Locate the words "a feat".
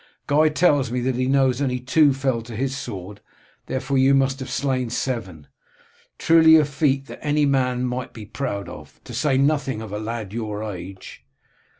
6.55-7.05